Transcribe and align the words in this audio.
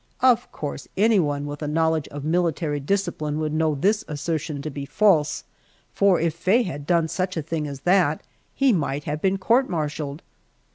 Of 0.23 0.51
course 0.51 0.87
anyone 0.97 1.45
with 1.45 1.61
a 1.61 1.67
knowledge 1.67 2.07
of 2.07 2.23
military 2.23 2.79
discipline 2.79 3.37
would 3.37 3.53
know 3.53 3.75
this 3.75 4.03
assertion 4.07 4.59
to 4.63 4.71
be 4.71 4.83
false, 4.83 5.43
for 5.93 6.19
if 6.19 6.33
Faye 6.33 6.63
had 6.63 6.87
done 6.87 7.07
such 7.07 7.37
a 7.37 7.43
thing 7.43 7.67
as 7.67 7.81
that, 7.81 8.23
he 8.55 8.73
might 8.73 9.03
have 9.03 9.21
been 9.21 9.37
court 9.37 9.69
martialed. 9.69 10.23